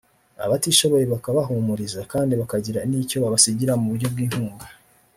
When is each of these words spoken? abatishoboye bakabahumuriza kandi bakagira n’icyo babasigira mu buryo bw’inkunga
abatishoboye 0.45 1.05
bakabahumuriza 1.13 2.01
kandi 2.11 2.33
bakagira 2.41 2.79
n’icyo 2.89 3.17
babasigira 3.23 3.73
mu 3.79 3.85
buryo 3.91 4.07
bw’inkunga 4.13 4.65